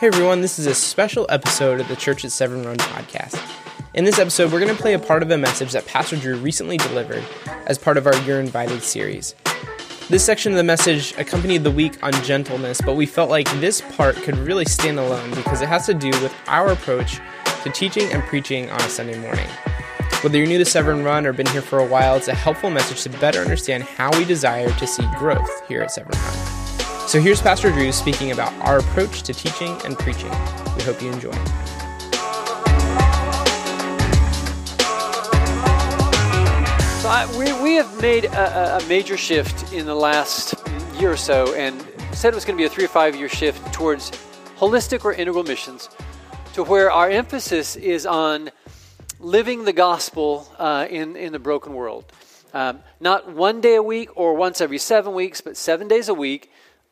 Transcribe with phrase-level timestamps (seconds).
[0.00, 3.38] Hey everyone, this is a special episode of the Church at Severn Run podcast.
[3.92, 6.38] In this episode, we're going to play a part of a message that Pastor Drew
[6.38, 7.22] recently delivered
[7.66, 9.34] as part of our You're Invited series.
[10.08, 13.82] This section of the message accompanied the week on gentleness, but we felt like this
[13.94, 17.20] part could really stand alone because it has to do with our approach
[17.62, 19.48] to teaching and preaching on a Sunday morning.
[20.22, 22.70] Whether you're new to Severn Run or been here for a while, it's a helpful
[22.70, 26.59] message to better understand how we desire to see growth here at Severn Run.
[27.10, 30.30] So here's Pastor Drew speaking about our approach to teaching and preaching.
[30.76, 31.32] We hope you enjoy.
[31.32, 31.38] So
[37.08, 40.54] I, we, we have made a, a major shift in the last
[41.00, 43.28] year or so and said it was going to be a three or five year
[43.28, 44.12] shift towards
[44.56, 45.90] holistic or integral missions
[46.52, 48.52] to where our emphasis is on
[49.18, 52.04] living the gospel uh, in, in the broken world.
[52.52, 56.14] Um, not one day a week or once every seven weeks, but seven days a
[56.14, 56.49] week,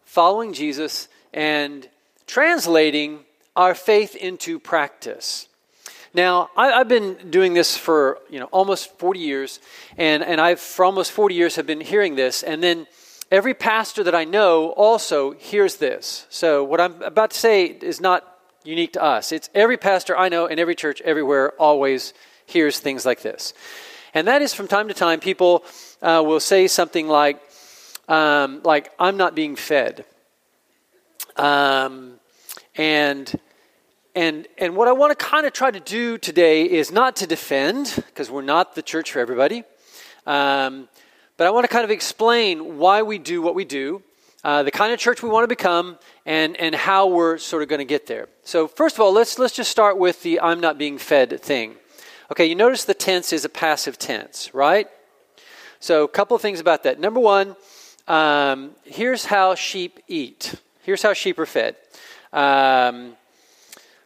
[0.09, 1.87] following Jesus and
[2.27, 3.21] translating
[3.55, 5.49] our faith into practice.
[6.15, 9.61] Now, I, have been doing this for you know almost 40 years,
[9.99, 12.87] and, and I've for almost 40 years have been hearing this, and then
[13.31, 16.27] every pastor that I know also hears this.
[16.31, 18.25] So what I'm about to say is not
[18.65, 19.31] unique to us.
[19.31, 22.15] It's every pastor I know in every church everywhere always
[22.47, 23.53] hears things like this.
[24.15, 25.65] And that is from time to time, people
[26.01, 27.43] uh, will say something like,
[28.09, 30.05] um, like I'm not being fed.
[31.37, 32.19] Um,
[32.75, 33.39] and
[34.15, 37.27] and and what I want to kind of try to do today is not to
[37.27, 39.63] defend because we're not the church for everybody,
[40.27, 40.89] um,
[41.37, 44.03] but I want to kind of explain why we do what we do,
[44.43, 47.69] uh, the kind of church we want to become, and and how we're sort of
[47.69, 48.29] going to get there.
[48.43, 51.77] So first of all, let's let's just start with the I'm not being fed thing.
[52.33, 54.89] Okay, you notice the tense is a passive tense, right?
[55.81, 56.99] So a couple of things about that.
[56.99, 57.55] Number one.
[58.09, 60.55] Um, here's how sheep eat.
[60.83, 61.77] Here's how sheep are fed.
[62.33, 63.17] Um,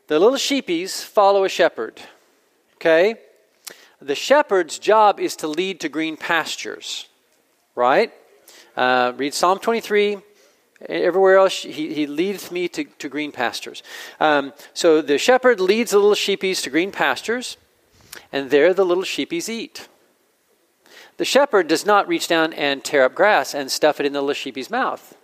[0.09, 2.01] the little sheepies follow a shepherd.
[2.77, 3.15] Okay?
[4.01, 7.09] The shepherd's job is to lead to green pastures.
[7.77, 8.13] Right?
[8.77, 10.19] Uh, read Psalm 23.
[10.89, 13.85] Everywhere else, he, he leadeth me to, to green pastures.
[14.19, 17.57] Um, so the shepherd leads the little sheepies to green pastures,
[18.33, 19.87] and there the little sheepies eat.
[21.19, 24.21] The shepherd does not reach down and tear up grass and stuff it in the
[24.21, 25.17] little sheepy's mouth.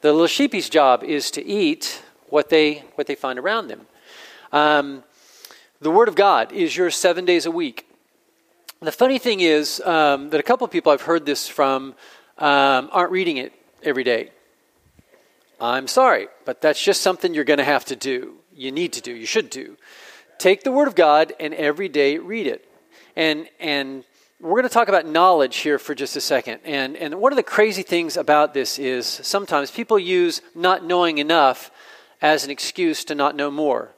[0.00, 3.86] The little sheepy's job is to eat what they, what they find around them.
[4.52, 5.04] Um,
[5.80, 7.86] the Word of God is yours seven days a week.
[8.80, 11.94] The funny thing is um, that a couple of people I've heard this from
[12.38, 13.52] um, aren't reading it
[13.82, 14.30] every day.
[15.60, 18.34] I'm sorry, but that's just something you're going to have to do.
[18.54, 19.14] You need to do.
[19.14, 19.76] You should do.
[20.38, 22.68] Take the Word of God and every day read it.
[23.16, 24.04] And, and
[24.40, 26.60] we're going to talk about knowledge here for just a second.
[26.64, 31.18] And, and one of the crazy things about this is sometimes people use not knowing
[31.18, 31.70] enough
[32.20, 33.92] as an excuse to not know more.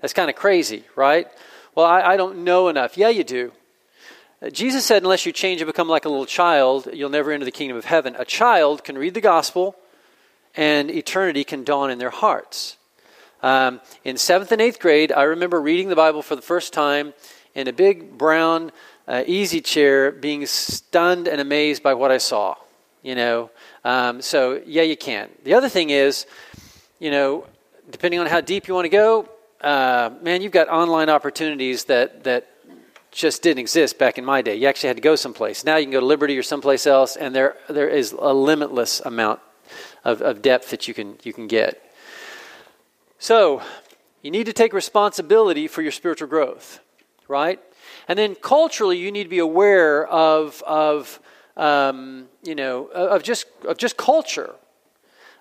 [0.00, 1.28] That's kind of crazy, right?
[1.74, 2.96] Well, I, I don't know enough.
[2.96, 3.52] Yeah, you do.
[4.52, 7.50] Jesus said, unless you change and become like a little child, you'll never enter the
[7.50, 8.16] kingdom of heaven.
[8.18, 9.76] A child can read the gospel,
[10.56, 12.76] and eternity can dawn in their hearts.
[13.42, 17.14] Um, in seventh and eighth grade, I remember reading the Bible for the first time
[17.54, 18.70] in a big brown
[19.08, 22.54] uh, easy chair being stunned and amazed by what I saw.
[23.02, 23.50] You know,
[23.84, 25.30] um, so yeah, you can.
[25.44, 26.26] The other thing is,
[26.98, 27.46] you know,
[27.90, 29.28] depending on how deep you want to go,
[29.62, 32.48] uh, man, you've got online opportunities that that
[33.10, 34.56] just didn't exist back in my day.
[34.56, 35.64] You actually had to go someplace.
[35.64, 39.00] Now you can go to Liberty or someplace else, and there there is a limitless
[39.00, 39.40] amount
[40.04, 41.82] of, of depth that you can you can get.
[43.18, 43.62] So
[44.22, 46.80] you need to take responsibility for your spiritual growth,
[47.26, 47.60] right?
[48.08, 51.20] And then culturally, you need to be aware of, of
[51.56, 54.54] um, you know, of just, of just culture.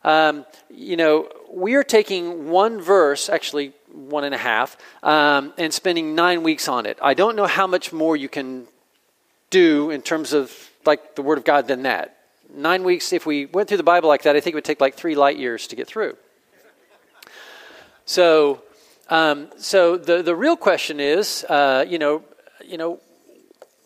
[0.03, 5.73] Um, you know, we are taking one verse, actually one and a half, um, and
[5.73, 6.97] spending nine weeks on it.
[7.01, 8.67] I don't know how much more you can
[9.49, 12.17] do in terms of like the Word of God than that.
[12.53, 14.81] Nine weeks, if we went through the Bible like that, I think it would take
[14.81, 16.15] like three light years to get through.
[18.05, 18.61] So,
[19.09, 22.23] um, so the, the real question is, uh, you know,
[22.65, 22.99] you know,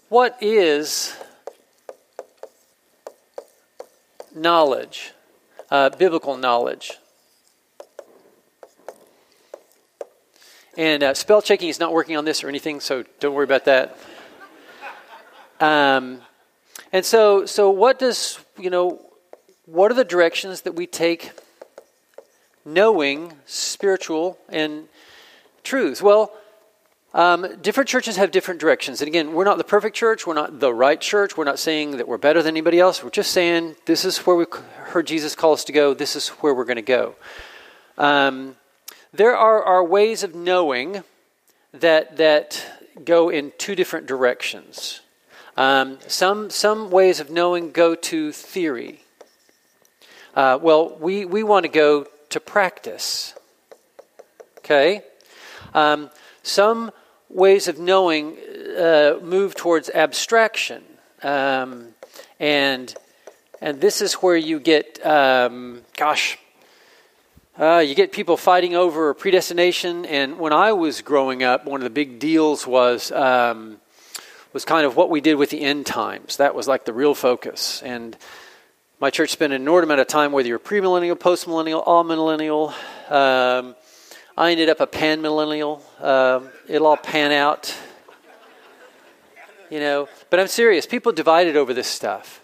[0.09, 1.15] what is
[4.35, 5.12] knowledge,
[5.69, 6.94] uh, biblical knowledge?
[10.77, 13.65] And uh, spell checking is not working on this or anything, so don't worry about
[13.65, 13.97] that.
[15.59, 16.21] Um,
[16.94, 19.06] and so, so what does you know?
[19.65, 21.31] What are the directions that we take,
[22.65, 24.88] knowing spiritual and
[25.63, 26.01] truths?
[26.01, 26.33] Well,
[27.13, 29.01] um, different churches have different directions.
[29.01, 30.25] And again, we're not the perfect church.
[30.25, 31.35] We're not the right church.
[31.35, 33.03] We're not saying that we're better than anybody else.
[33.03, 34.45] We're just saying this is where we
[34.85, 35.93] heard Jesus call us to go.
[35.93, 37.15] This is where we're going to go.
[37.97, 38.55] Um,
[39.13, 41.03] there are, are ways of knowing
[41.73, 42.65] that, that
[43.03, 45.01] go in two different directions.
[45.57, 49.03] Um, some, some ways of knowing go to theory.
[50.33, 53.33] Uh, well, we, we want to go to practice.
[54.59, 55.01] Okay?
[55.73, 56.09] Um,
[56.41, 56.91] some
[57.33, 58.37] ways of knowing
[58.77, 60.83] uh, move towards abstraction.
[61.23, 61.89] Um,
[62.39, 62.93] and,
[63.61, 66.37] and this is where you get, um, gosh,
[67.59, 70.05] uh, you get people fighting over predestination.
[70.05, 73.77] And when I was growing up, one of the big deals was um,
[74.53, 76.37] was kind of what we did with the end times.
[76.37, 77.81] That was like the real focus.
[77.83, 78.17] And
[78.99, 82.73] my church spent an inordinate amount of time, whether you're premillennial, postmillennial, amillennial.
[83.11, 83.75] Um,
[84.37, 85.81] I ended up a panmillennial.
[86.01, 87.75] Um, it'll all pan out.
[89.69, 90.85] You know, but I'm serious.
[90.85, 92.41] People divided over this stuff.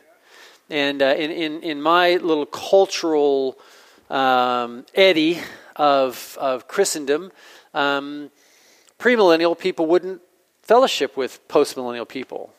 [0.69, 3.57] And uh, in, in, in my little cultural
[4.09, 5.39] um, eddy
[5.75, 7.31] of, of Christendom,
[7.73, 8.31] um,
[8.99, 10.21] premillennial people wouldn't
[10.61, 12.53] fellowship with postmillennial people,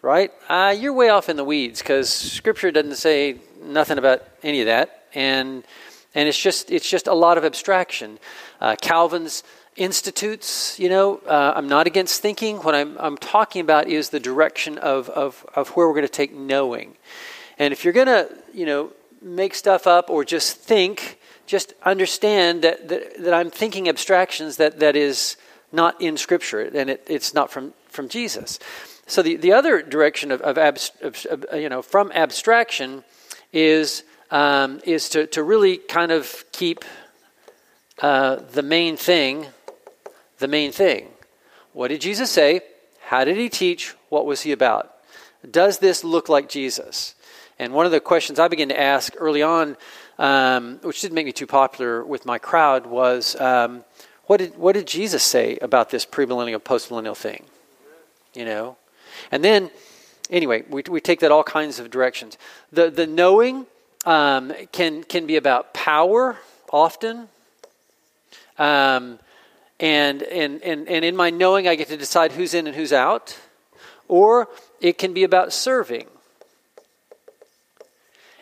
[0.00, 0.32] right?
[0.48, 4.66] Uh, you're way off in the weeds because Scripture doesn't say nothing about any of
[4.66, 5.62] that, and
[6.14, 8.18] and it's just it's just a lot of abstraction.
[8.60, 9.42] Uh, Calvin's
[9.76, 12.58] institutes, you know, uh, I'm not against thinking.
[12.58, 16.12] What I'm I'm talking about is the direction of of of where we're going to
[16.12, 16.96] take knowing,
[17.58, 18.92] and if you're going to, you know,
[19.22, 24.80] make stuff up or just think, just understand that, that, that I'm thinking abstractions that,
[24.80, 25.36] that is
[25.70, 28.58] not in Scripture and it, it's not from, from Jesus.
[29.06, 30.90] So the, the other direction of, of, abs,
[31.54, 33.04] you know, from abstraction
[33.52, 36.84] is, um, is to, to really kind of keep
[38.00, 39.46] uh, the main thing
[40.42, 41.08] the main thing.
[41.72, 42.60] What did Jesus say?
[43.00, 43.94] How did he teach?
[44.10, 44.92] What was he about?
[45.48, 47.14] Does this look like Jesus?
[47.58, 49.76] And one of the questions I began to ask early on,
[50.18, 53.84] um, which didn't make me too popular with my crowd, was um,
[54.24, 57.44] what, did, what did Jesus say about this premillennial, postmillennial thing?
[58.34, 58.76] You know?
[59.30, 59.70] And then,
[60.28, 62.36] anyway, we, we take that all kinds of directions.
[62.72, 63.66] The, the knowing
[64.04, 66.38] um, can, can be about power
[66.72, 67.28] often.
[68.58, 69.18] Um,
[69.80, 72.92] and, and, and, and in my knowing, I get to decide who's in and who's
[72.92, 73.38] out.
[74.08, 74.48] Or
[74.80, 76.06] it can be about serving.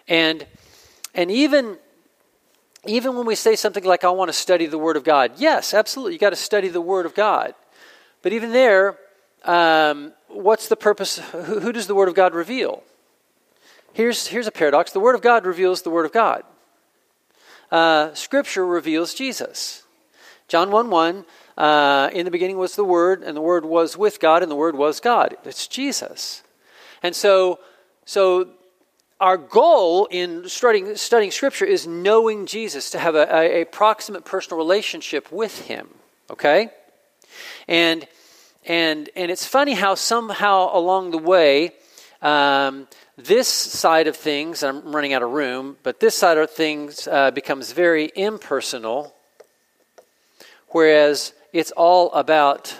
[0.08, 0.44] And,
[1.14, 1.78] and even,
[2.86, 5.72] even when we say something like, I want to study the Word of God, yes,
[5.72, 7.54] absolutely, you got to study the Word of God.
[8.22, 8.98] But even there,
[9.44, 11.18] um, what's the purpose?
[11.18, 12.82] Who, who, does the Word of God reveal?
[13.92, 16.42] Here's, here's a paradox the Word of God reveals the Word of God,
[17.70, 19.84] uh, Scripture reveals Jesus.
[20.48, 21.24] John 1 1,
[21.56, 24.56] uh, in the beginning was the Word, and the Word was with God, and the
[24.56, 25.36] Word was God.
[25.44, 26.42] It's Jesus.
[27.02, 27.60] And so,
[28.04, 28.48] so
[29.20, 34.24] our goal in studying, studying Scripture is knowing Jesus, to have a, a, a proximate
[34.24, 35.88] personal relationship with Him.
[36.30, 36.70] Okay?
[37.68, 38.06] And,
[38.66, 41.72] and, and it's funny how somehow along the way,
[42.22, 42.88] um,
[43.24, 47.30] this side of things, I'm running out of room, but this side of things uh,
[47.30, 49.14] becomes very impersonal,
[50.68, 52.76] whereas it's all about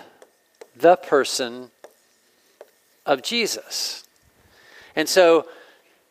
[0.75, 1.71] the person
[3.05, 4.03] of Jesus.
[4.95, 5.45] And so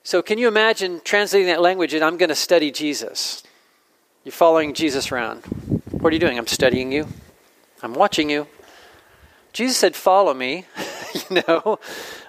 [0.03, 3.43] so, can you imagine translating that language and I'm going to study Jesus?
[4.25, 5.43] You're following Jesus around.
[5.91, 6.39] What are you doing?
[6.39, 7.07] I'm studying you.
[7.83, 8.47] I'm watching you.
[9.53, 10.65] Jesus said, Follow me.
[11.31, 11.79] you know,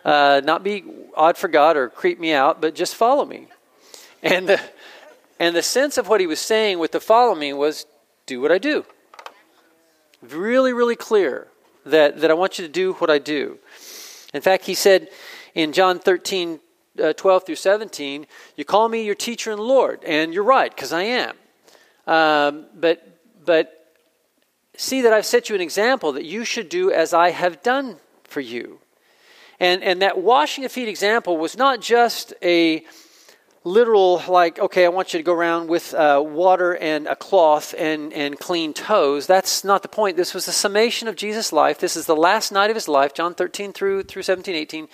[0.05, 0.83] uh, not be
[1.15, 3.47] odd for God or creep me out, but just follow me.
[4.23, 4.61] And the,
[5.39, 7.85] and the sense of what he was saying with the follow me was
[8.25, 8.85] do what I do.
[10.21, 11.47] Really, really clear
[11.85, 13.57] that, that I want you to do what I do.
[14.33, 15.09] In fact, he said
[15.55, 16.59] in John 13,
[17.01, 20.93] uh, 12 through 17, you call me your teacher and Lord, and you're right, because
[20.93, 21.35] I am.
[22.07, 23.93] Um, but, but
[24.77, 27.97] see that I've set you an example that you should do as I have done
[28.31, 28.79] for you.
[29.59, 32.83] And, and that washing of feet example was not just a
[33.63, 37.75] literal, like, okay, I want you to go around with uh, water and a cloth
[37.77, 39.27] and, and clean toes.
[39.27, 40.17] That's not the point.
[40.17, 41.77] This was the summation of Jesus' life.
[41.77, 44.88] This is the last night of his life, John 13 through, through 17, 18.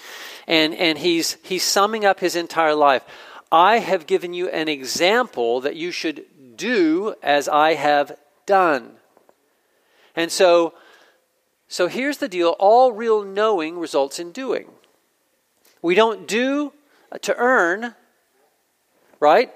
[0.48, 3.04] And, and he's, he's summing up his entire life.
[3.50, 6.26] I have given you an example that you should
[6.58, 8.92] do as I have done.
[10.14, 10.74] And so,
[11.68, 14.70] so here's the deal all real knowing results in doing.
[15.82, 16.74] We don't do
[17.22, 17.96] to earn
[19.20, 19.52] right?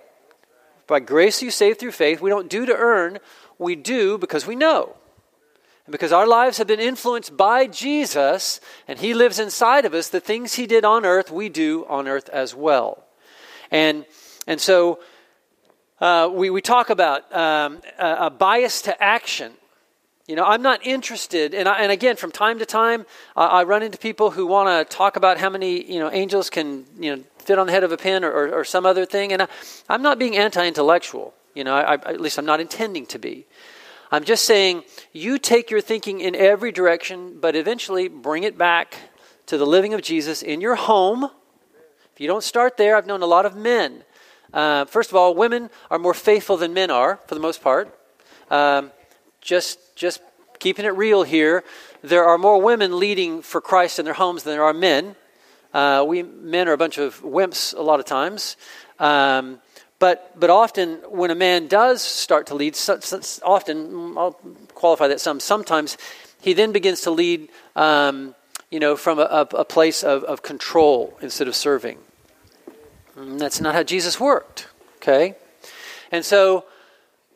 [0.87, 2.21] By grace you saved through faith.
[2.21, 3.19] We don't do to earn,
[3.57, 4.95] we do because we know.
[5.85, 10.09] And because our lives have been influenced by Jesus and He lives inside of us,
[10.09, 13.03] the things He did on earth, we do on earth as well.
[13.69, 14.05] And,
[14.47, 14.99] and so,
[15.99, 19.53] uh, we, we talk about um, a, a bias to action.
[20.31, 23.83] You know, I'm not interested, and, I, and again, from time to time, I run
[23.83, 27.23] into people who want to talk about how many you know angels can you know
[27.39, 29.47] fit on the head of a pin or, or, or some other thing, and I,
[29.89, 31.33] am not being anti-intellectual.
[31.53, 33.45] You know, I, at least I'm not intending to be.
[34.09, 38.95] I'm just saying you take your thinking in every direction, but eventually bring it back
[39.47, 41.25] to the living of Jesus in your home.
[42.13, 44.05] If you don't start there, I've known a lot of men.
[44.53, 47.93] Uh, first of all, women are more faithful than men are, for the most part.
[48.49, 48.91] Um,
[49.41, 50.19] just just
[50.57, 51.63] keeping it real here,
[52.01, 55.15] there are more women leading for Christ in their homes than there are men.
[55.75, 58.57] Uh, we men are a bunch of wimps a lot of times.
[58.99, 59.59] Um,
[59.99, 64.39] but, but often, when a man does start to lead, so, so, often, I'll
[64.73, 65.97] qualify that some, sometimes
[66.41, 68.33] he then begins to lead, um,
[68.71, 71.99] you know, from a, a, place of, of control instead of serving.
[73.15, 75.35] And that's not how Jesus worked, okay?
[76.11, 76.65] And so,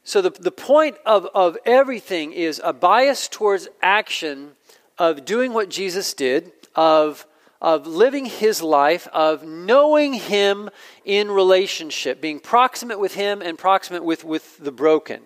[0.05, 4.51] so the, the point of, of everything is a bias towards action
[4.99, 7.25] of doing what Jesus did, of,
[7.59, 10.69] of living his life, of knowing him
[11.05, 15.21] in relationship, being proximate with him and proximate with, with the broken.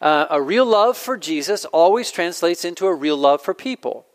[0.00, 4.06] Uh, a real love for Jesus always translates into a real love for people.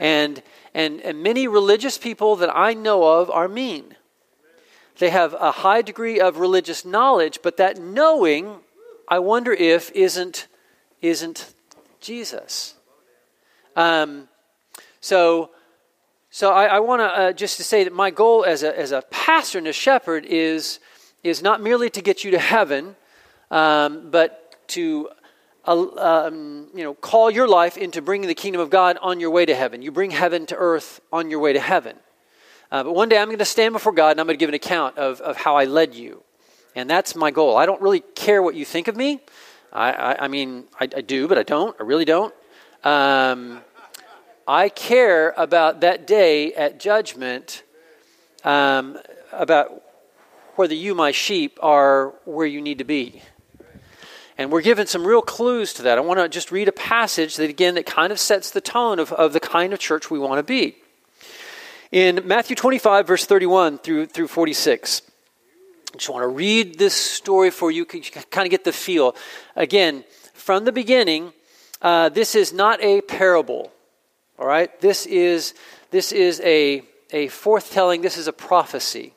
[0.00, 0.42] And,
[0.72, 3.94] and, and many religious people that I know of are mean.
[4.98, 8.60] They have a high degree of religious knowledge, but that knowing
[9.12, 10.48] I wonder if isn't
[11.02, 11.52] isn't
[12.00, 12.74] Jesus.
[13.76, 14.26] Um,
[15.02, 15.50] so,
[16.30, 18.90] so I, I want to uh, just to say that my goal as a as
[18.90, 20.80] a pastor and a shepherd is
[21.22, 22.96] is not merely to get you to heaven,
[23.50, 25.10] um, but to
[25.66, 29.30] uh, um, you know call your life into bringing the kingdom of God on your
[29.30, 29.82] way to heaven.
[29.82, 31.96] You bring heaven to earth on your way to heaven.
[32.70, 34.48] Uh, but one day I'm going to stand before God and I'm going to give
[34.48, 36.22] an account of, of how I led you.
[36.74, 37.56] And that's my goal.
[37.56, 39.20] I don't really care what you think of me.
[39.72, 41.76] I, I, I mean, I, I, do, but I don't.
[41.78, 42.34] I really don't.
[42.84, 43.60] Um,
[44.46, 47.62] I care about that day at judgment
[48.44, 48.98] um,
[49.32, 49.82] about
[50.56, 53.22] whether you, my sheep, are where you need to be.
[54.38, 55.98] And we're given some real clues to that.
[55.98, 58.98] I want to just read a passage that, again, that kind of sets the tone
[58.98, 60.76] of, of the kind of church we want to be.
[61.92, 65.02] In Matthew 25, verse 31 through, through 46,
[65.92, 69.14] I just want to read this story for you, you kind of get the feel.
[69.56, 71.34] Again, from the beginning,
[71.82, 73.70] uh, this is not a parable.
[74.38, 74.80] All right?
[74.80, 75.52] This is,
[75.90, 79.12] this is a, a forthtelling, this is a prophecy.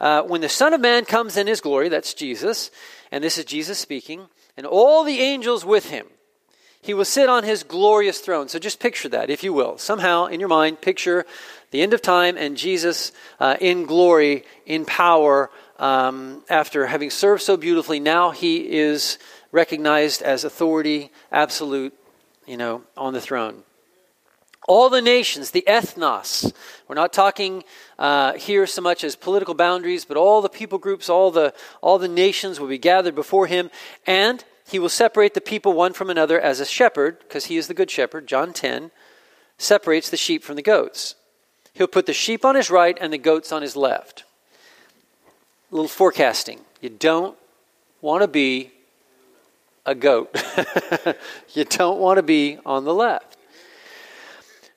[0.00, 2.72] Uh, when the Son of Man comes in his glory, that's Jesus,
[3.12, 6.06] and this is Jesus speaking, and all the angels with him,
[6.82, 8.48] he will sit on his glorious throne.
[8.48, 9.78] So just picture that, if you will.
[9.78, 11.24] Somehow, in your mind, picture
[11.70, 13.10] the end of time and Jesus
[13.40, 19.18] uh, in glory, in power, um, after having served so beautifully, now he is
[19.52, 21.94] recognized as authority, absolute,
[22.46, 23.62] you know, on the throne.
[24.66, 26.52] All the nations, the ethnos,
[26.88, 27.64] we're not talking
[27.98, 31.52] uh, here so much as political boundaries, but all the people groups, all the,
[31.82, 33.70] all the nations will be gathered before him,
[34.06, 37.68] and he will separate the people one from another as a shepherd, because he is
[37.68, 38.90] the good shepherd, John 10,
[39.58, 41.14] separates the sheep from the goats.
[41.74, 44.24] He'll put the sheep on his right and the goats on his left
[45.74, 46.60] a little forecasting.
[46.80, 47.36] You don't
[48.00, 48.70] want to be
[49.84, 50.30] a goat.
[51.54, 53.36] you don't want to be on the left.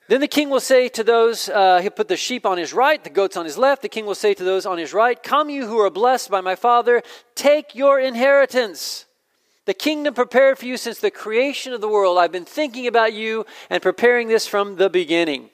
[0.08, 3.02] Then the king will say to those, uh, he'll put the sheep on his right,
[3.04, 3.82] the goats on his left.
[3.82, 6.40] The king will say to those on his right, Come, you who are blessed by
[6.40, 7.02] my Father,
[7.36, 9.04] take your inheritance.
[9.66, 12.18] The kingdom prepared for you since the creation of the world.
[12.18, 15.50] I've been thinking about you and preparing this from the beginning.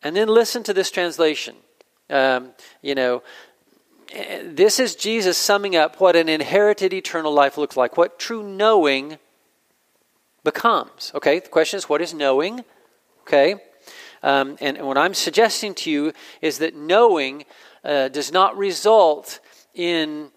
[0.00, 1.56] And then listen to this translation.
[2.10, 2.50] Um,
[2.82, 3.22] you know,
[4.44, 9.18] this is Jesus summing up what an inherited eternal life looks like, what true knowing
[10.42, 11.12] becomes.
[11.14, 12.64] Okay, the question is, what is knowing?
[13.22, 13.56] Okay,
[14.22, 17.44] um, and, and, what I'm suggesting to you is that knowing
[17.84, 19.40] uh, does not result
[19.74, 20.30] in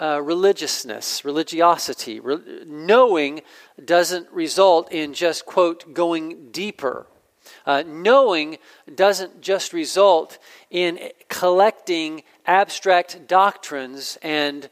[0.00, 2.20] uh, religiousness, religiosity.
[2.20, 3.42] Re- knowing
[3.84, 7.06] doesn't result in just, quote, going deeper.
[7.66, 8.58] Uh, knowing
[8.94, 10.38] doesn't just result
[10.70, 10.98] in
[11.28, 14.68] collecting abstract doctrines and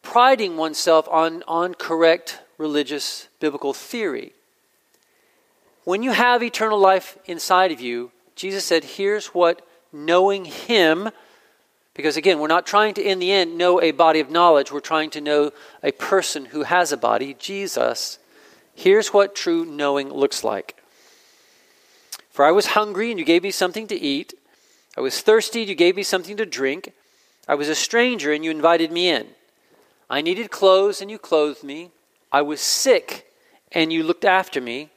[0.00, 4.32] priding oneself on, on correct religious biblical theory.
[5.84, 9.60] When you have eternal life inside of you, Jesus said, here's what
[9.92, 11.10] knowing Him,
[11.92, 14.80] because again, we're not trying to, in the end, know a body of knowledge, we're
[14.80, 18.18] trying to know a person who has a body, Jesus.
[18.74, 20.82] Here's what true knowing looks like.
[22.30, 24.32] For I was hungry, and you gave me something to eat.
[24.96, 26.92] I was thirsty, and you gave me something to drink.
[27.48, 29.28] I was a stranger, and you invited me in.
[30.10, 31.90] I needed clothes, and you clothed me.
[32.30, 33.32] I was sick,
[33.72, 34.90] and you looked after me.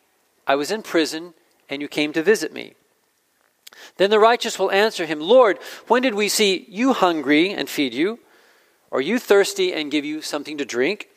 [0.46, 1.34] I was in prison,
[1.70, 2.74] and you came to visit me.
[3.96, 7.94] Then the righteous will answer him, Lord, when did we see you hungry and feed
[7.94, 8.20] you,
[8.90, 11.08] or you thirsty and give you something to drink?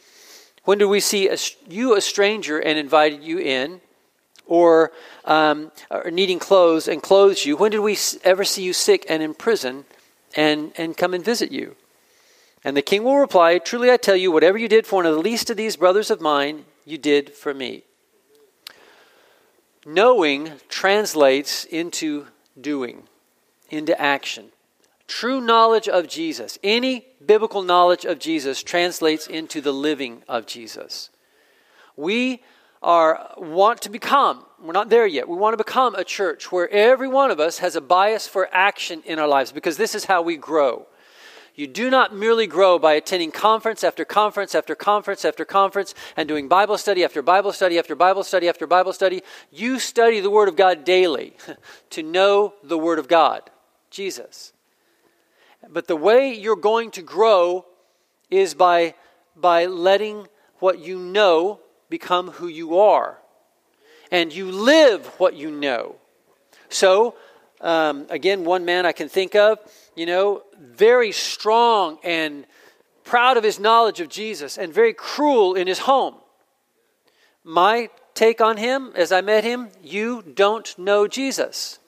[0.62, 1.36] When did we see a,
[1.68, 3.80] you a stranger and invited you in,
[4.46, 4.92] or,
[5.24, 7.56] um, or needing clothes and clothes you?
[7.56, 9.84] When did we ever see you sick and in prison
[10.36, 11.76] and, and come and visit you?
[12.64, 15.14] And the king will reply, Truly I tell you, whatever you did for one of
[15.14, 17.84] the least of these brothers of mine, you did for me.
[19.86, 22.26] Knowing translates into
[22.58, 23.02] doing,
[23.70, 24.46] into action.
[25.06, 31.10] True knowledge of Jesus, any biblical knowledge of Jesus, translates into the living of Jesus.
[31.96, 32.42] We
[32.84, 36.68] are want to become we're not there yet we want to become a church where
[36.70, 40.04] every one of us has a bias for action in our lives because this is
[40.04, 40.86] how we grow
[41.56, 46.28] you do not merely grow by attending conference after conference after conference after conference and
[46.28, 49.22] doing Bible study after Bible study after Bible study after Bible study.
[49.52, 51.36] You study the Word of God daily
[51.90, 53.50] to know the Word of God,
[53.88, 54.52] Jesus.
[55.68, 57.66] But the way you're going to grow
[58.30, 58.94] is by,
[59.36, 60.26] by letting
[60.58, 63.18] what you know become who you are.
[64.10, 65.96] And you live what you know.
[66.68, 67.14] So,
[67.60, 69.58] um, again, one man I can think of,
[69.96, 72.46] you know, very strong and
[73.04, 76.14] proud of his knowledge of Jesus and very cruel in his home.
[77.42, 81.78] My take on him as I met him, you don't know Jesus.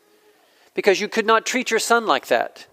[0.75, 2.67] Because you could not treat your son like that.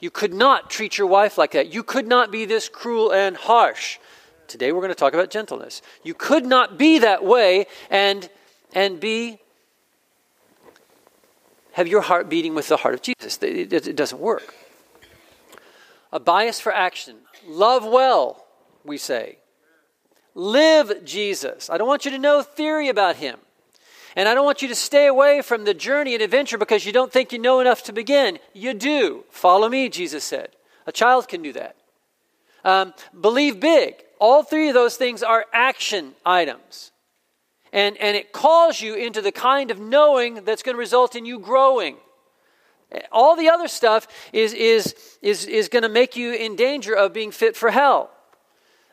[0.00, 1.72] You could not treat your wife like that.
[1.72, 3.98] You could not be this cruel and harsh.
[4.52, 5.80] Today we're going to talk about gentleness.
[6.04, 8.28] You could not be that way and
[8.74, 9.38] and be
[11.72, 13.38] have your heart beating with the heart of Jesus.
[13.38, 14.54] It, it, it doesn't work.
[16.12, 17.16] A bias for action.
[17.48, 18.44] Love well,
[18.84, 19.38] we say.
[20.34, 21.70] Live Jesus.
[21.70, 23.38] I don't want you to know theory about him.
[24.14, 26.92] And I don't want you to stay away from the journey and adventure because you
[26.92, 28.38] don't think you know enough to begin.
[28.52, 29.24] You do.
[29.30, 30.50] Follow me, Jesus said.
[30.86, 31.76] A child can do that.
[32.64, 33.94] Um, believe big.
[34.18, 36.92] All three of those things are action items.
[37.72, 41.24] And, and it calls you into the kind of knowing that's going to result in
[41.24, 41.96] you growing.
[43.10, 47.12] All the other stuff is, is, is, is going to make you in danger of
[47.12, 48.10] being fit for hell.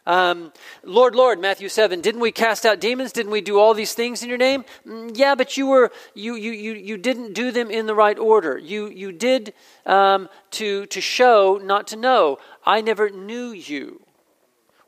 [0.09, 0.51] Um,
[0.83, 3.11] Lord, Lord, Matthew 7, didn't we cast out demons?
[3.11, 4.65] Didn't we do all these things in your name?
[4.83, 8.17] Mm, yeah, but you were you you you, you didn't do them in the right
[8.17, 8.57] order.
[8.57, 9.53] You you did
[9.85, 12.39] um, to to show, not to know.
[12.65, 14.01] I never knew you.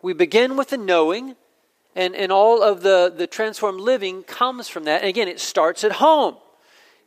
[0.01, 1.35] We begin with the knowing,
[1.95, 5.01] and, and all of the, the transformed living comes from that.
[5.01, 6.37] And again, it starts at home.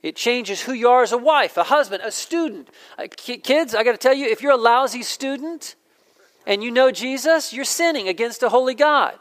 [0.04, 2.68] It changes who you are as a wife, a husband, a student.
[2.96, 5.74] Uh, kids, I got to tell you, if you're a lousy student
[6.46, 9.18] and you know Jesus, you're sinning against a holy God.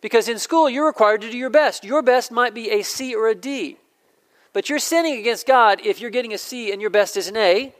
[0.00, 1.84] Because in school, you're required to do your best.
[1.84, 3.76] Your best might be a C or a D.
[4.52, 7.36] But you're sinning against God if you're getting a C and your best is an
[7.36, 7.72] A.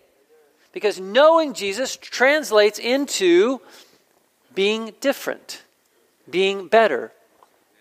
[0.72, 3.60] Because knowing Jesus translates into
[4.54, 5.62] being different,
[6.30, 7.12] being better,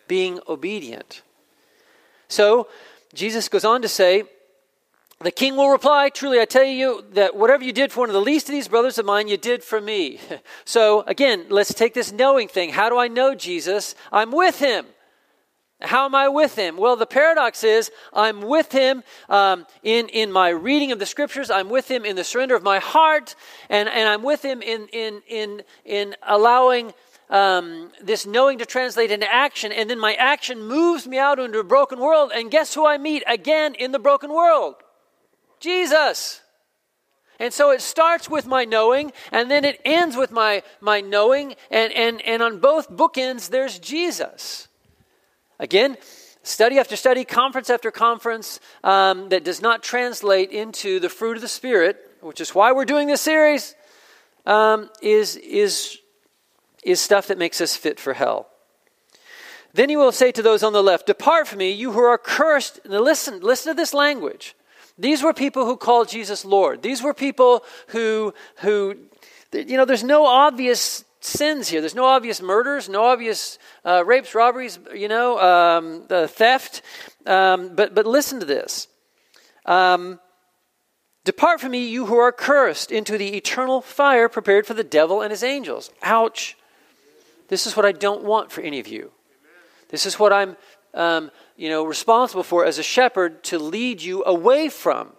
[0.08, 1.22] being obedient.
[2.28, 2.67] So,
[3.13, 4.24] Jesus goes on to say,
[5.24, 8.14] the king will reply, Truly, I tell you that whatever you did for one of
[8.14, 10.20] the least of these brothers of mine, you did for me.
[10.66, 12.72] so, again, let's take this knowing thing.
[12.72, 13.96] How do I know Jesus?
[14.12, 14.86] I'm with him.
[15.82, 16.78] How am I with him?
[16.78, 21.50] Well, the paradox is I'm with him um, in, in my reading of the scriptures,
[21.50, 23.36] I'm with him in the surrender of my heart,
[23.70, 26.94] and, and I'm with him in, in, in, in allowing
[27.32, 31.60] um, this knowing to translate into action, and then my action moves me out into
[31.60, 32.32] a broken world.
[32.36, 34.76] And guess who I meet again in the broken world?
[35.62, 36.41] Jesus.
[37.39, 41.56] And so it starts with my knowing, and then it ends with my, my knowing,
[41.71, 44.67] and, and, and on both bookends, there's Jesus.
[45.60, 45.97] Again,
[46.43, 51.41] study after study, conference after conference, um, that does not translate into the fruit of
[51.41, 53.74] the Spirit, which is why we're doing this series,
[54.45, 55.97] um, is, is
[56.84, 58.47] is stuff that makes us fit for hell.
[59.74, 62.17] Then he will say to those on the left, Depart from me, you who are
[62.17, 62.80] cursed.
[62.86, 64.56] Now listen, listen to this language.
[65.02, 66.84] These were people who called Jesus Lord.
[66.84, 68.96] These were people who, who
[69.52, 71.82] you know, there's no obvious sins here.
[71.82, 76.84] There's no obvious murders, no obvious uh, rapes, robberies, you know, um, theft.
[77.26, 78.88] Um, but, but listen to this.
[79.66, 80.20] Um,
[81.24, 85.22] Depart from me, you who are cursed, into the eternal fire prepared for the devil
[85.22, 85.92] and his angels.
[86.02, 86.58] Ouch.
[87.48, 89.12] This is what I don't want for any of you.
[89.90, 90.58] This is what I'm,
[90.94, 95.14] um, you know, responsible for as a shepherd to lead you away from.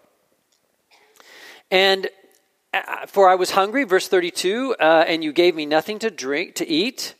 [1.70, 2.08] And
[2.74, 6.54] uh, for I was hungry, verse 32, uh, and you gave me nothing to drink,
[6.56, 7.14] to eat.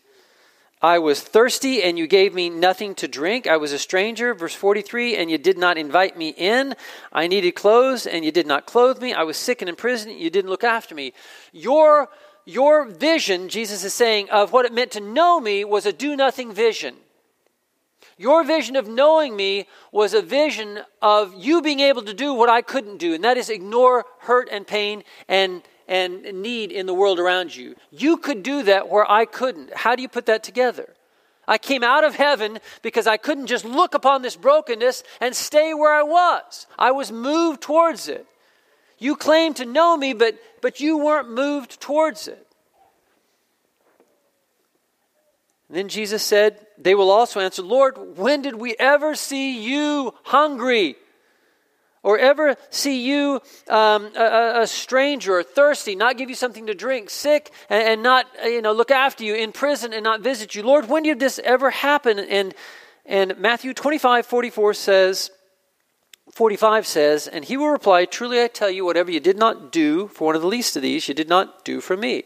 [0.81, 3.47] I was thirsty, and you gave me nothing to drink.
[3.47, 6.75] I was a stranger, verse 43, and you did not invite me in.
[7.13, 9.13] I needed clothes, and you did not clothe me.
[9.13, 11.13] I was sick and in prison, you didn't look after me.
[11.53, 12.09] Your,
[12.45, 16.17] your vision, Jesus is saying, of what it meant to know me was a do
[16.17, 16.97] nothing vision.
[18.23, 22.49] Your vision of knowing me was a vision of you being able to do what
[22.49, 26.95] I couldn't do, and that is ignore hurt and pain and, and need in the
[26.95, 27.75] world around you.
[27.91, 29.75] You could do that where I couldn't.
[29.75, 30.95] How do you put that together?
[31.49, 35.75] I came out of heaven because I couldn't just look upon this brokenness and stay
[35.75, 36.69] where I was.
[36.79, 38.25] I was moved towards it.
[39.01, 42.47] You claim to know me, but, but you weren't moved towards it.
[45.62, 50.15] And then Jesus said, They will also answer, Lord, when did we ever see you
[50.25, 50.97] hungry?
[52.05, 56.75] Or ever see you um, a, a, stranger or thirsty, not give you something to
[56.75, 60.57] drink, sick, and, and, not you know look after you, in prison and not visit
[60.57, 60.65] you?
[60.65, 62.19] Lord, when did this ever happen?
[62.19, 62.55] And
[63.07, 65.31] and Matthew 25, 44 says,
[66.33, 70.09] 45 says, And he will reply, Truly I tell you, whatever you did not do
[70.09, 72.25] for one of the least of these, you did not do for me.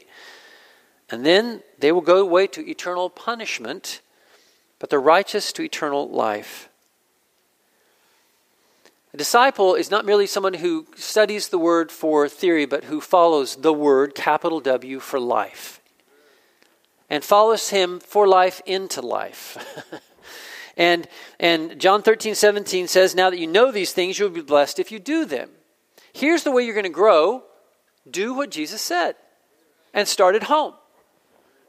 [1.11, 4.01] And then they will go away to eternal punishment,
[4.79, 6.69] but the righteous to eternal life.
[9.15, 13.57] A disciple is not merely someone who studies the word for theory, but who follows
[13.57, 15.81] the word, capital W, for life.
[17.09, 19.57] And follows him for life into life.
[20.77, 21.07] and,
[21.39, 24.91] and John 13, 17 says, Now that you know these things, you'll be blessed if
[24.91, 25.51] you do them.
[26.13, 27.45] Here's the way you're going to grow
[28.11, 29.17] do what Jesus said
[29.95, 30.75] and start at home.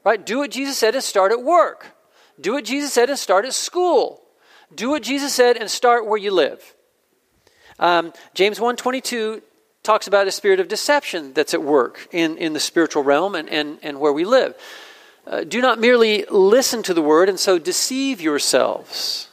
[0.08, 0.26] Right?
[0.26, 1.88] Do what Jesus said and start at work.
[2.40, 4.22] Do what Jesus said and start at school.
[4.74, 6.76] Do what Jesus said and start where you live.
[7.78, 9.42] Um, James 1.22
[9.84, 13.50] talks about a spirit of deception that's at work in, in the spiritual realm and,
[13.50, 14.56] and, and where we live.
[15.26, 19.28] Uh, do not merely listen to the word and so deceive yourselves.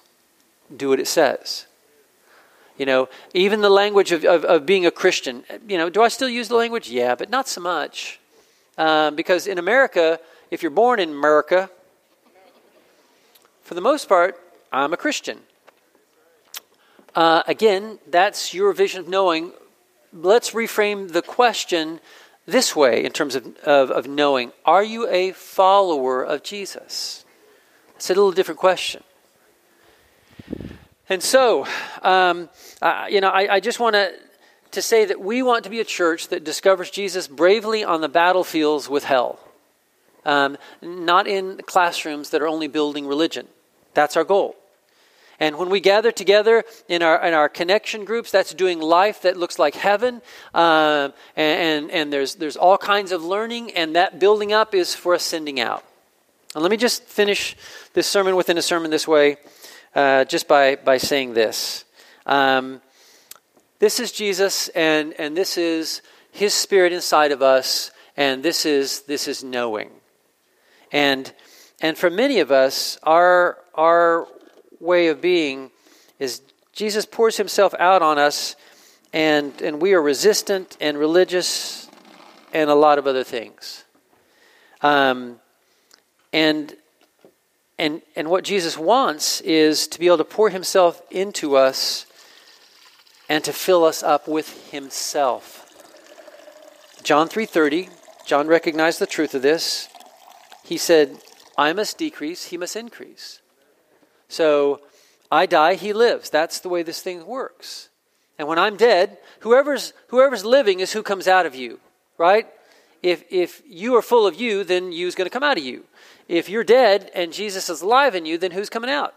[0.77, 1.67] Do what it says.
[2.79, 6.09] You know, even the language of, of, of being a Christian, you know, do I
[6.09, 6.91] still use the language?
[6.91, 8.19] Yeah, but not so much.
[8.77, 10.19] Um, because in America,
[10.55, 11.69] if you're born in America,
[13.62, 14.40] for the most part,
[14.71, 15.40] I'm a Christian.
[17.12, 19.51] Uh, again, that's your vision of knowing.
[20.12, 21.99] Let's reframe the question
[22.47, 27.25] this way in terms of, of, of knowing Are you a follower of Jesus?
[27.97, 29.03] It's a little different question.
[31.09, 31.67] And so,
[32.03, 32.49] um,
[32.81, 34.12] uh, you know, I, I just want to
[34.71, 38.09] to say that we want to be a church that discovers Jesus bravely on the
[38.09, 39.43] battlefields with hell
[40.25, 43.49] um, not in classrooms that are only building religion.
[43.95, 44.57] That's our goal.
[45.41, 49.37] And when we gather together in our, in our connection groups, that's doing life that
[49.37, 50.23] looks like heaven.
[50.53, 55.15] Uh, and, and there's, there's all kinds of learning, and that building up is for
[55.15, 55.85] us sending out.
[56.55, 57.57] And let me just finish
[57.95, 59.39] this sermon within a sermon this way,
[59.95, 61.85] uh, just by, by saying this.
[62.27, 62.81] Um,
[63.81, 69.03] this is Jesus, and, and this is his spirit inside of us, and this is,
[69.03, 69.91] this is knowing.
[70.94, 71.33] And,
[71.80, 74.28] and for many of us, our, our
[74.78, 75.72] way of being
[76.20, 76.40] is
[76.72, 78.54] Jesus pours himself out on us,
[79.12, 81.90] and, and we are resistant and religious
[82.52, 83.83] and a lot of other things.
[84.83, 85.40] Um,
[86.33, 86.72] and,
[87.76, 92.07] and, and what Jesus wants is to be able to pour himself into us
[93.28, 95.61] and to fill us up with himself.
[97.02, 97.90] John 3:30,
[98.24, 99.88] John recognized the truth of this.
[100.64, 101.18] He said,
[101.57, 103.40] I must decrease, he must increase.
[104.29, 104.81] So
[105.31, 106.31] I die, he lives.
[106.31, 107.90] That's the way this thing works.
[108.38, 111.79] And when I'm dead, whoever's whoever's living is who comes out of you,
[112.18, 112.48] right?
[113.03, 115.85] If if you are full of you, then you's going to come out of you.
[116.29, 119.14] If you're dead and Jesus is alive in you, then who's coming out?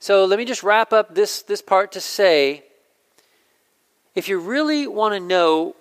[0.00, 2.64] So let me just wrap up this this part to say
[4.14, 5.76] if you really want to know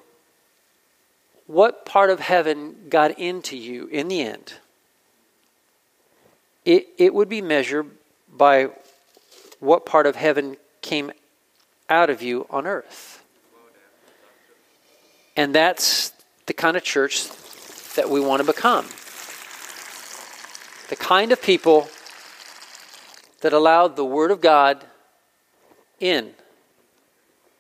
[1.47, 4.53] what part of heaven got into you in the end,
[6.63, 7.89] it, it would be measured
[8.31, 8.69] by
[9.59, 11.11] what part of heaven came
[11.89, 13.23] out of you on earth.
[15.35, 16.11] And that's
[16.45, 17.27] the kind of church
[17.95, 18.85] that we want to become.
[20.89, 21.89] The kind of people
[23.41, 24.85] that allowed the Word of God
[25.99, 26.31] in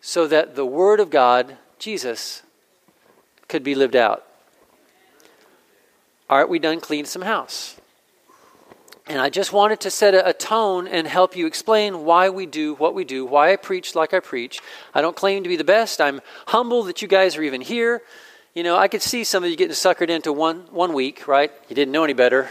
[0.01, 2.43] so that the Word of God, Jesus,
[3.47, 4.25] could be lived out.
[6.29, 7.75] Aren't we done cleaning some house?
[9.07, 12.47] And I just wanted to set a, a, tone and help you explain why we
[12.47, 14.61] do what we do, why I preach like I preach.
[14.95, 16.01] I don't claim to be the best.
[16.01, 18.01] I'm humble that you guys are even here.
[18.55, 21.51] you know, I could see some of you getting suckered into one, one week, right?
[21.69, 22.49] You didn't know any better.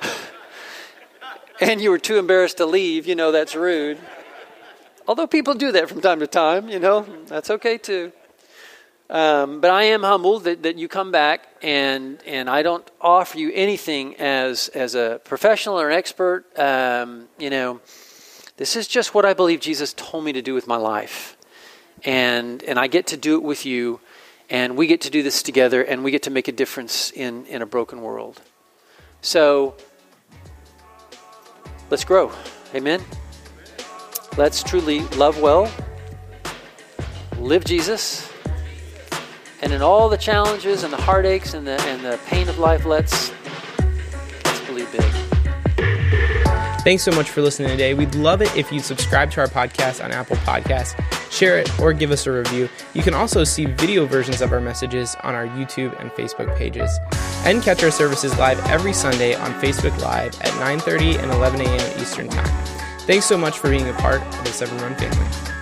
[1.60, 3.06] and you were too embarrassed to leave.
[3.06, 3.98] You know, that's rude.
[5.06, 8.12] Although people do that from time to time, you know, that's okay too.
[9.10, 13.38] Um, but I am humbled that, that you come back and and I don't offer
[13.38, 16.44] you anything as as a professional or an expert.
[16.58, 17.80] Um, you know,
[18.58, 21.38] this is just what I believe Jesus told me to do with my life,
[22.04, 24.00] and and I get to do it with you,
[24.50, 27.46] and we get to do this together, and we get to make a difference in
[27.46, 28.42] in a broken world.
[29.22, 29.74] So
[31.88, 32.30] let's grow,
[32.74, 33.02] Amen.
[34.36, 35.72] Let's truly love well,
[37.38, 38.28] live Jesus
[39.62, 42.84] and in all the challenges and the heartaches and the, and the pain of life,
[42.84, 43.32] let's,
[44.44, 45.28] let's believe big.
[46.82, 47.92] Thanks so much for listening today.
[47.92, 50.98] We'd love it if you subscribe to our podcast on Apple Podcasts,
[51.30, 52.68] share it, or give us a review.
[52.94, 56.90] You can also see video versions of our messages on our YouTube and Facebook pages.
[57.44, 62.00] And catch our services live every Sunday on Facebook Live at 9:30 and 11 a.m.
[62.00, 62.66] Eastern Time.
[63.00, 65.57] Thanks so much for being a part of the Severn Run family.